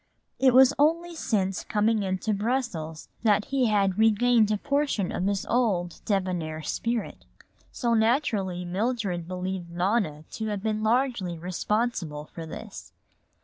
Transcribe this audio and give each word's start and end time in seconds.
It 0.39 0.55
was 0.55 0.73
only 0.79 1.13
since 1.13 1.63
coming 1.63 2.01
into 2.01 2.33
Brussels 2.33 3.07
that 3.21 3.45
he 3.45 3.67
had 3.67 3.99
regained 3.99 4.49
a 4.49 4.57
portion 4.57 5.11
of 5.11 5.27
his 5.27 5.45
old 5.45 6.01
debonair 6.05 6.63
spirit. 6.63 7.23
So 7.71 7.93
naturally 7.93 8.65
Mildred 8.65 9.27
believed 9.27 9.69
Nona 9.69 10.23
to 10.31 10.47
have 10.47 10.63
been 10.63 10.81
largely 10.81 11.37
responsible 11.37 12.25
for 12.33 12.47
this. 12.47 12.93